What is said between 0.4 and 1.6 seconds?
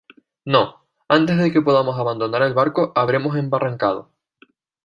no, antes de